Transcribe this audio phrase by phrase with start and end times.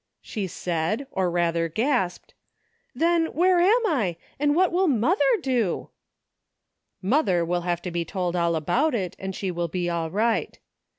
[0.23, 2.33] she said, or rather gasped,"
[2.95, 5.91] then where am 1, and what will mother do?""
[6.75, 10.57] * Mother' will have to be told all about it, and she will be all right."